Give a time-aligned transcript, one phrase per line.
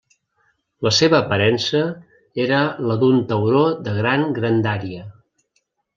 [0.85, 1.81] La seva aparença
[2.45, 2.61] era
[2.91, 5.05] la d'un tauró de gran grandària.